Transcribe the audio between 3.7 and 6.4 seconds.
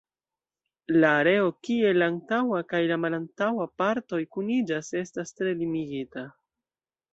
partoj kuniĝas estas tre limigita.